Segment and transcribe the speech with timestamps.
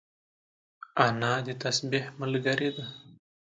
[1.05, 2.85] انا د تسبيح ملګرې ده